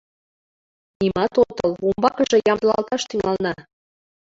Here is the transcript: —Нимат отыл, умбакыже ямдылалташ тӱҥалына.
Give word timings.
—Нимат 0.99 1.33
отыл, 1.45 1.71
умбакыже 1.87 2.37
ямдылалташ 2.51 3.01
тӱҥалына. 3.09 3.53